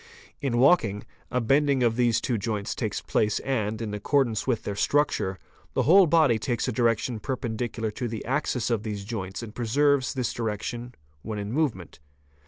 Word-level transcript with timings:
In 0.41 0.57
walking, 0.57 1.03
a 1.29 1.39
bending 1.39 1.83
of 1.83 1.95
these 1.95 2.19
two 2.19 2.39
joints 2.39 2.73
takes 2.73 3.01
place 3.01 3.37
and, 3.41 3.79
in 3.83 3.93
accordance 3.93 4.47
with 4.47 4.63
their 4.63 4.75
structure, 4.75 5.37
the 5.75 5.83
whole 5.83 6.07
body 6.07 6.39
takes 6.39 6.67
a 6.67 6.71
direction 6.71 7.19
perpendicular 7.19 7.91
to 7.91 8.07
the 8.07 8.25
axis 8.25 8.71
of 8.71 8.81
these 8.81 9.05
joints 9.05 9.43
and 9.43 9.53
preserves 9.53 10.15
this 10.15 10.33
direction 10.33 10.95
when 11.21 11.37
in 11.37 11.51
movement. 11.53 11.99